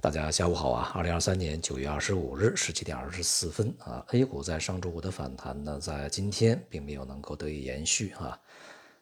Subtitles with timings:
[0.00, 0.90] 大家下午好啊！
[0.94, 8.40] 二零二三年九月二十五日十七点二十四分啊，A 股在上周五的反弹呢，在今天并没有能够得以延续啊，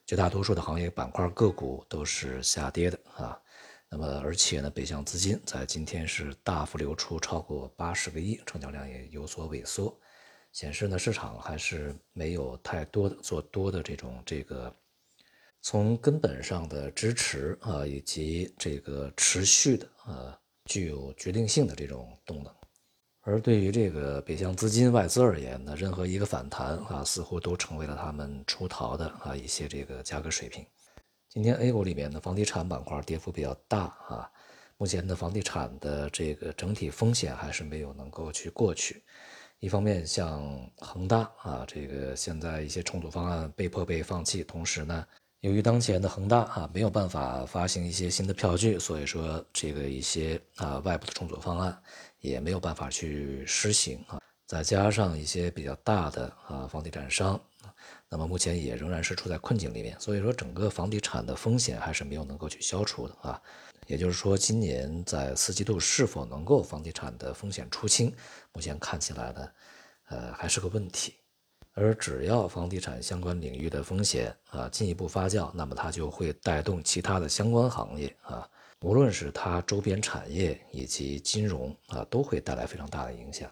[0.05, 3.39] 绝大多数的行业板块个股都是下跌的啊。
[3.89, 9.97] 那么而且呢，北向资金在今天是大幅流出，超过八十个亿，成交量也有所萎缩，
[10.51, 14.75] 显示呢市场还是没有太多的做多的这种这个
[15.61, 20.38] 从根本上的支持啊，以及这个持续的啊。
[20.69, 22.53] 具有决定性的这种动能，
[23.21, 30.63] 而对于这个北向资金外资而言呢，任何一个反弹啊，似乎都成为了他们出逃的啊一些这个价格水平。
[31.27, 34.31] 今天 A 股里面的房地产板块跌幅比较大啊，
[34.77, 39.03] 目前的房地产的这个整体风险还是没有能够去过去。
[39.59, 45.03] 一方面，像恒大啊，这个现在一些重组方案被迫被放弃，同时呢。
[45.41, 51.81] 由于当前的恒大啊没有办法发行一些新的票据，所以说这个一些啊外部的重组方案
[52.19, 54.19] 也没有办法去实行啊。
[54.45, 57.39] 再加上一些比较大的啊房地产商，
[58.09, 63.41] 那么目前也仍然是处在困境里面，所以说整个房地产的风险还是没有能够去消除的啊。
[63.87, 68.13] 也就是说，今年在四季度是否能够房地产的风险出清，
[68.51, 69.49] 目前看起来呢，
[70.09, 71.13] 呃还是个问题。
[71.73, 78.49] 而只要房地产相关领域的风险啊进一步发酵，那么它就会带动其他的相关行业啊，
[78.81, 83.49] 无论是它周边产业以及金融啊，都会带来非常大的影响。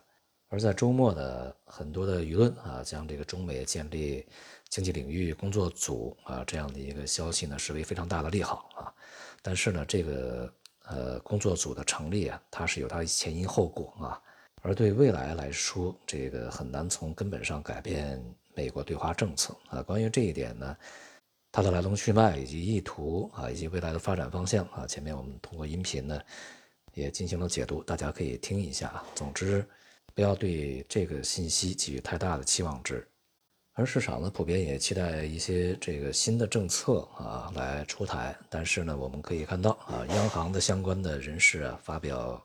[0.49, 4.25] 而在周末呢，很多的舆论啊，将这个中美建立
[4.67, 8.93] 经济领域工作组啊这样的一个消息呢，视为非常大的利好啊。
[9.41, 10.53] 但是呢，这个
[10.85, 14.21] 呃工作组的成立啊，它是有它前因后果啊。
[14.67, 18.21] 而对未来来说，这个很难从根本上改变
[18.53, 19.81] 美国对华政策啊。
[19.81, 20.75] 关于这一点呢，
[21.53, 26.19] 它的来龙去脉以及意图啊，以及未来的发展方向啊，前面我们通过音频呢
[26.93, 29.01] 也进行了解读，大家可以听一下。
[29.15, 29.65] 总之，
[30.13, 33.07] 不要对这个信息给予太大的期望值。
[33.71, 38.35] 而市场呢，普遍也期待一些这个新的政策啊来出台。
[38.49, 42.43] 但是呢，我们可以看到啊，央行的相关的人士啊发表。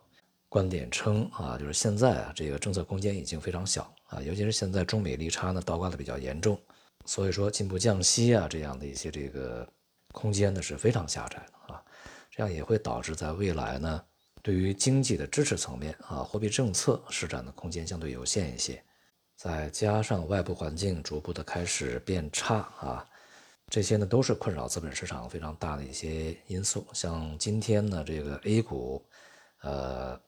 [0.52, 6.60] 观点称啊，就是现在啊，这个政策空间已经非常小啊，尤其是现在中美利差呢倒挂的比较严重，
[7.06, 9.66] 所以说进一步降息啊这样的一些这个
[10.12, 11.82] 空间呢是非常狭窄的啊，
[12.30, 14.04] 这样也会导致在未来呢，
[14.42, 18.84] 对于经济的支持层面啊，货币政策施展的空间相对有限一些，
[19.34, 23.08] 再加上外部环境逐步的开始变差啊，
[23.70, 26.86] 这些呢都是困扰资本市场非常大的一些因素。
[26.92, 29.02] 像今天呢，这个 A 股，
[29.62, 30.20] 呃。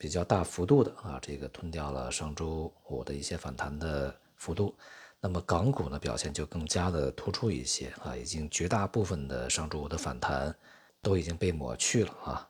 [0.00, 4.74] 比较大幅度的啊，这个吞掉了上周五的一些反弹的幅度，
[5.20, 10.56] 那么港股呢表现就更加的突出一些啊，已经绝大部分的上周五的反弹
[11.02, 12.48] 都已经被抹去了啊，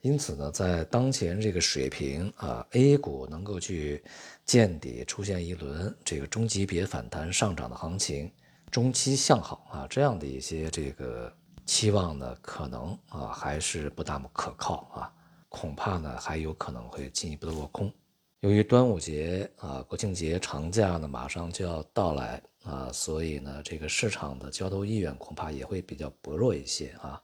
[0.00, 4.02] 因此呢，在当前这个水平啊，A 股能够去
[4.44, 8.28] 见底，出现一轮这个中级别反弹上涨的行情，
[8.72, 11.32] 中期向好啊，这样的一些这个
[11.64, 15.14] 期望呢，可能啊还是不大么可靠啊。
[15.48, 17.92] 恐怕呢还有可能会进一步的落空。
[18.40, 27.20] 由于端午节啊、国庆节长假呢马上就要到来啊，所以呢这个市场的交投意愿恐怕也会比较薄弱一些啊。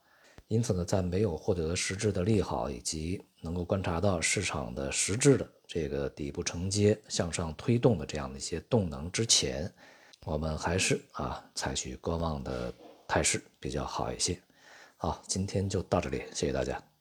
[0.48, 9.72] 因此呢，在没有获得实质的利好以及能够观察到市场的实质的这个底部承接向上推动的这样的一些动能之前，
[10.26, 12.72] 我们还是啊采取观望的
[13.08, 14.38] 态势比较好一些。
[14.98, 16.94] 好，今天就到这里，谢谢大家。